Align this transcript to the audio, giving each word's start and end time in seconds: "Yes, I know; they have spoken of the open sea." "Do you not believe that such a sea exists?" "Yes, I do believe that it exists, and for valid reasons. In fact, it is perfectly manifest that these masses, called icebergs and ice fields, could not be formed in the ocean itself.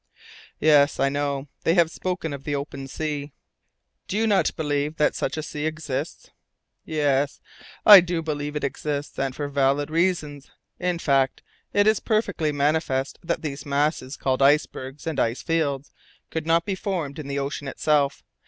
"Yes, 0.59 0.99
I 0.99 1.09
know; 1.09 1.47
they 1.63 1.75
have 1.75 1.91
spoken 1.91 2.33
of 2.33 2.43
the 2.43 2.55
open 2.55 2.87
sea." 2.87 3.33
"Do 4.07 4.17
you 4.17 4.25
not 4.25 4.55
believe 4.55 4.95
that 4.97 5.13
such 5.13 5.37
a 5.37 5.43
sea 5.43 5.67
exists?" 5.67 6.31
"Yes, 6.83 7.39
I 7.85 8.01
do 8.01 8.23
believe 8.23 8.53
that 8.55 8.63
it 8.63 8.65
exists, 8.65 9.19
and 9.19 9.35
for 9.35 9.47
valid 9.47 9.91
reasons. 9.91 10.49
In 10.79 10.97
fact, 10.97 11.43
it 11.71 11.85
is 11.85 11.99
perfectly 11.99 12.51
manifest 12.51 13.19
that 13.21 13.43
these 13.43 13.63
masses, 13.63 14.17
called 14.17 14.41
icebergs 14.41 15.05
and 15.05 15.19
ice 15.19 15.43
fields, 15.43 15.93
could 16.31 16.47
not 16.47 16.65
be 16.65 16.73
formed 16.73 17.19
in 17.19 17.27
the 17.27 17.37
ocean 17.37 17.67
itself. 17.67 18.23